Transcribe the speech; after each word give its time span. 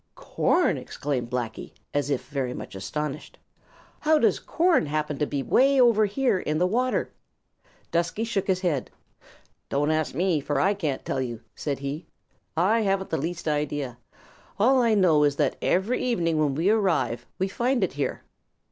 "Corn!" 0.15 0.77
exclaimed 0.79 1.29
Blacky, 1.29 1.73
as 1.93 2.09
if 2.09 2.27
very 2.27 2.55
much 2.55 2.73
astonished. 2.73 3.37
"How 3.99 4.17
does 4.17 4.39
corn 4.39 4.87
happen 4.87 5.19
to 5.19 5.27
be 5.27 5.43
way 5.43 5.79
over 5.79 6.07
here 6.07 6.39
in 6.39 6.57
the 6.57 6.65
water?" 6.65 7.11
Dusky 7.91 8.23
shook 8.23 8.47
his 8.47 8.61
head. 8.61 8.89
"Don't 9.69 9.91
ask 9.91 10.15
me, 10.15 10.39
for 10.39 10.59
I 10.59 10.73
can't 10.73 11.05
tell 11.05 11.21
you," 11.21 11.41
said 11.53 11.77
he. 11.77 12.07
"I 12.57 12.79
haven't 12.81 13.11
the 13.11 13.17
least 13.17 13.47
idea. 13.47 13.99
All 14.57 14.81
I 14.81 14.95
know 14.95 15.23
is 15.23 15.35
that 15.35 15.55
every 15.61 16.01
evening 16.03 16.39
when 16.39 16.55
we 16.55 16.71
arrive, 16.71 17.27
we 17.37 17.47
find 17.47 17.83
it 17.83 17.93
here. 17.93 18.23